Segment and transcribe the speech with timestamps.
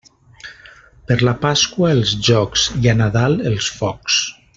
[1.11, 4.19] Per la Pasqua els jocs i a Nadal els focs.